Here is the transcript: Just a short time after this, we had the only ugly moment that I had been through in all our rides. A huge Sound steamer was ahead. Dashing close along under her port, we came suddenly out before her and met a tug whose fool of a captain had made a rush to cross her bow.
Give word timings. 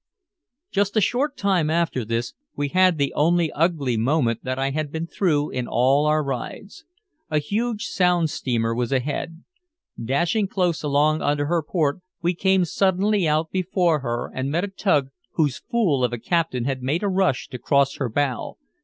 Just 0.71 0.97
a 0.97 0.99
short 1.01 1.37
time 1.37 1.69
after 1.69 2.03
this, 2.03 2.33
we 2.55 2.69
had 2.69 2.97
the 2.97 3.13
only 3.13 3.51
ugly 3.51 3.97
moment 3.97 4.43
that 4.43 4.57
I 4.57 4.71
had 4.71 4.91
been 4.91 5.05
through 5.05 5.51
in 5.51 5.67
all 5.67 6.07
our 6.07 6.23
rides. 6.23 6.85
A 7.29 7.37
huge 7.37 7.83
Sound 7.85 8.31
steamer 8.31 8.73
was 8.73 8.91
ahead. 8.91 9.43
Dashing 10.03 10.47
close 10.47 10.81
along 10.81 11.21
under 11.21 11.45
her 11.45 11.61
port, 11.61 12.01
we 12.19 12.33
came 12.33 12.65
suddenly 12.65 13.27
out 13.27 13.51
before 13.51 13.99
her 13.99 14.31
and 14.33 14.49
met 14.49 14.63
a 14.63 14.69
tug 14.69 15.09
whose 15.33 15.59
fool 15.69 16.03
of 16.03 16.11
a 16.13 16.17
captain 16.17 16.65
had 16.65 16.81
made 16.81 17.03
a 17.03 17.07
rush 17.07 17.47
to 17.49 17.59
cross 17.59 17.97
her 17.97 18.09
bow. 18.09 18.57